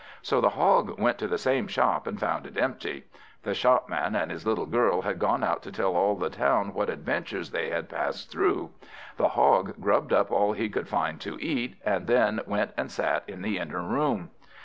So 0.23 0.41
the 0.41 0.49
Hog 0.49 0.97
went 0.99 1.19
to 1.19 1.27
the 1.27 1.37
same 1.37 1.67
shop, 1.67 2.07
and 2.07 2.19
found 2.19 2.47
it 2.47 2.57
empty. 2.57 3.03
The 3.43 3.53
Shopman 3.53 4.15
and 4.15 4.31
his 4.31 4.47
little 4.47 4.65
girl 4.65 5.03
had 5.03 5.19
gone 5.19 5.43
out 5.43 5.61
to 5.61 5.71
tell 5.71 5.95
all 5.95 6.15
the 6.15 6.31
town 6.31 6.73
what 6.73 6.89
adventures 6.89 7.51
they 7.51 7.69
had 7.69 7.87
passed 7.87 8.31
through. 8.31 8.71
The 9.17 9.27
Hog 9.29 9.79
grubbed 9.79 10.11
up 10.11 10.31
all 10.31 10.53
he 10.53 10.69
could 10.69 10.87
find 10.87 11.21
to 11.21 11.39
eat, 11.39 11.75
and 11.85 12.07
then 12.07 12.39
went 12.47 12.71
and 12.77 12.89
sat 12.91 13.23
in 13.27 13.43
the 13.43 13.59
inner 13.59 13.83
room. 13.83 14.31